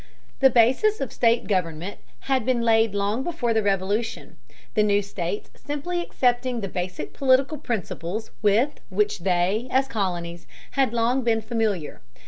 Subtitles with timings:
[0.39, 4.37] The basis of state government had been laid long before the Revolution,
[4.73, 10.91] the new states simply accepting the basic political principles with which they, as colonies, had
[10.91, 12.01] long been familiar.